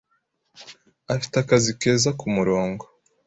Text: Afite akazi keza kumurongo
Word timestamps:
Afite 1.15 1.35
akazi 1.43 1.71
keza 1.79 2.09
kumurongo 2.19 2.85